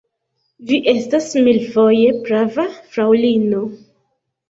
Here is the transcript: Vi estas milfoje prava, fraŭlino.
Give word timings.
Vi 0.69 0.79
estas 0.93 1.27
milfoje 1.49 2.09
prava, 2.25 2.69
fraŭlino. 2.91 3.65